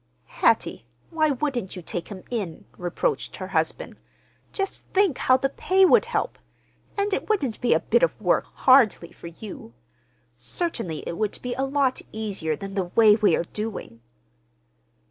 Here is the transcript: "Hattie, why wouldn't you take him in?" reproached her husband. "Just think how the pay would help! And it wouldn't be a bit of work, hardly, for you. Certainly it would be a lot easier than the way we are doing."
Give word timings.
"Hattie, 0.41 0.87
why 1.11 1.29
wouldn't 1.29 1.75
you 1.75 1.83
take 1.83 2.07
him 2.07 2.23
in?" 2.31 2.65
reproached 2.75 3.35
her 3.35 3.49
husband. 3.49 3.97
"Just 4.51 4.83
think 4.93 5.19
how 5.19 5.37
the 5.37 5.47
pay 5.47 5.85
would 5.85 6.05
help! 6.05 6.39
And 6.97 7.13
it 7.13 7.29
wouldn't 7.29 7.61
be 7.61 7.75
a 7.75 7.79
bit 7.81 8.01
of 8.01 8.19
work, 8.19 8.45
hardly, 8.51 9.11
for 9.11 9.27
you. 9.27 9.75
Certainly 10.37 11.03
it 11.05 11.17
would 11.19 11.37
be 11.43 11.53
a 11.53 11.65
lot 11.65 12.01
easier 12.11 12.55
than 12.55 12.73
the 12.73 12.85
way 12.95 13.15
we 13.15 13.35
are 13.35 13.43
doing." 13.53 14.01